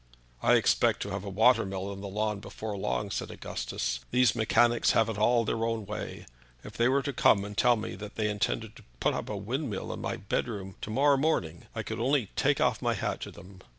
"I 0.41 0.55
expect 0.55 1.03
to 1.03 1.11
have 1.11 1.23
a 1.23 1.29
water 1.29 1.63
mill 1.63 1.91
on 1.91 2.01
the 2.01 2.07
lawn 2.07 2.39
before 2.39 2.75
long," 2.75 3.11
said 3.11 3.29
Augustus. 3.29 3.99
"These 4.09 4.33
mechanics 4.33 4.93
have 4.93 5.09
it 5.09 5.17
all 5.19 5.45
their 5.45 5.63
own 5.63 5.85
way. 5.85 6.25
If 6.63 6.75
they 6.75 6.87
were 6.87 7.03
to 7.03 7.13
come 7.13 7.45
and 7.45 7.55
tell 7.55 7.75
me 7.75 7.93
that 7.93 8.15
they 8.15 8.27
intended 8.27 8.75
to 8.77 8.83
put 8.99 9.13
up 9.13 9.29
a 9.29 9.37
wind 9.37 9.69
mill 9.69 9.93
in 9.93 10.01
my 10.01 10.17
bedroom 10.17 10.75
to 10.81 10.89
morrow 10.89 11.17
morning, 11.17 11.67
I 11.75 11.83
could 11.83 11.99
only 11.99 12.31
take 12.35 12.59
off 12.59 12.81
my 12.81 12.95
hat 12.95 13.21
to 13.21 13.31
them. 13.31 13.61